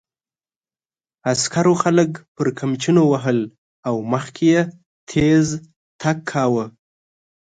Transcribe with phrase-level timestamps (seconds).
[1.31, 3.39] عسکرو خلک پر قمچینو وهل
[3.87, 4.61] او مخکې یې
[5.11, 5.47] تېز
[6.01, 6.65] تګ کاوه.